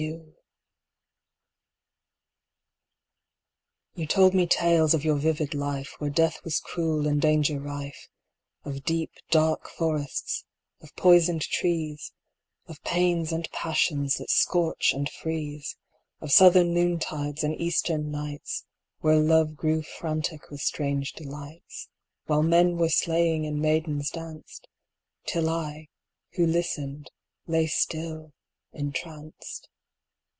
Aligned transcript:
You 3.93 4.07
told 4.07 4.33
me 4.33 4.47
tales 4.47 4.95
of 4.95 5.05
your 5.05 5.17
vivid 5.17 5.53
life 5.53 5.93
Where 5.99 6.09
death 6.09 6.43
was 6.43 6.59
cruel 6.59 7.05
and 7.05 7.21
danger 7.21 7.59
rife 7.59 8.09
Of 8.65 8.83
deep 8.83 9.11
dark 9.29 9.69
forests, 9.69 10.43
of 10.81 10.95
poisoned 10.95 11.43
trees, 11.43 12.13
Of 12.65 12.81
pains 12.83 13.31
and 13.31 13.47
passions 13.51 14.15
that 14.15 14.31
scorch 14.31 14.91
and 14.91 15.07
freeze, 15.07 15.75
Of 16.19 16.31
southern 16.31 16.73
noontides 16.73 17.43
and 17.43 17.53
eastern 17.61 18.09
nights, 18.09 18.65
Where 19.01 19.19
love 19.21 19.55
grew 19.55 19.83
frantic 19.83 20.49
with 20.49 20.61
strange 20.61 21.11
delights, 21.13 21.89
While 22.25 22.41
men 22.41 22.77
were 22.77 22.89
slaying 22.89 23.45
and 23.45 23.61
maidens 23.61 24.09
danced, 24.09 24.67
Till 25.25 25.47
I, 25.47 25.89
who 26.31 26.47
listened, 26.47 27.11
lay 27.45 27.67
still, 27.67 28.33
entranced. 28.73 29.67